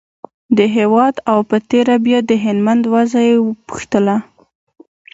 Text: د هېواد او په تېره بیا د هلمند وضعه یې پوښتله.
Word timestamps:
د 0.57 0.59
هېواد 0.75 1.15
او 1.31 1.39
په 1.49 1.57
تېره 1.69 1.95
بیا 2.05 2.19
د 2.25 2.31
هلمند 2.43 2.83
وضعه 2.93 3.21
یې 3.29 3.35
پوښتله. 3.67 4.15